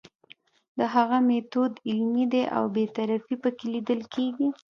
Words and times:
د 0.77 0.79
هغه 0.95 1.17
میتود 1.27 1.73
علمي 1.89 2.25
دی 2.33 2.43
او 2.57 2.63
بې 2.75 2.85
طرفي 2.97 3.35
پکې 3.43 3.65
لیدل 3.73 4.01
کیږي. 4.13 4.47